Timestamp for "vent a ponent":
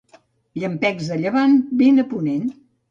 1.85-2.55